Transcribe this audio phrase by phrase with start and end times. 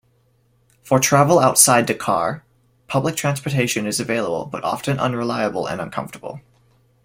[0.81, 2.43] For travel outside Dakar,
[2.87, 6.41] public transportation is available but often unreliable and uncomfortable.